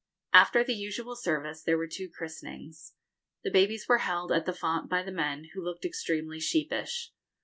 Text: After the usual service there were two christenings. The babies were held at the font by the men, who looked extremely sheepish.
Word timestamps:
After 0.33 0.63
the 0.63 0.73
usual 0.73 1.15
service 1.15 1.61
there 1.61 1.77
were 1.77 1.85
two 1.85 2.09
christenings. 2.09 2.95
The 3.43 3.51
babies 3.51 3.87
were 3.87 3.99
held 3.99 4.31
at 4.31 4.47
the 4.47 4.53
font 4.53 4.89
by 4.89 5.03
the 5.03 5.11
men, 5.11 5.49
who 5.53 5.63
looked 5.63 5.85
extremely 5.85 6.39
sheepish. 6.39 7.13